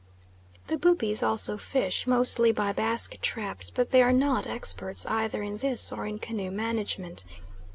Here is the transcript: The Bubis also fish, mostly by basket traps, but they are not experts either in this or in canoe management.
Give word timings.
The 0.65 0.79
Bubis 0.79 1.21
also 1.21 1.59
fish, 1.59 2.07
mostly 2.07 2.51
by 2.51 2.71
basket 2.73 3.21
traps, 3.21 3.69
but 3.69 3.91
they 3.91 4.01
are 4.01 4.11
not 4.11 4.47
experts 4.47 5.05
either 5.05 5.43
in 5.43 5.57
this 5.57 5.91
or 5.91 6.07
in 6.07 6.17
canoe 6.17 6.49
management. 6.49 7.23